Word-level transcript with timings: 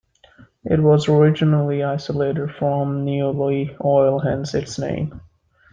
It 0.63 0.79
was 0.81 1.07
originally 1.07 1.83
isolated 1.83 2.55
from 2.57 3.05
neroli 3.05 3.75
oil, 3.85 4.17
hence 4.17 4.55
its 4.55 4.79
name. 4.79 5.21